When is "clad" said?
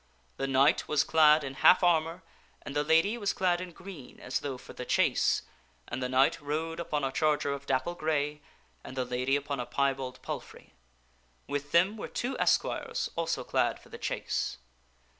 1.03-1.43, 3.33-3.61, 13.43-13.79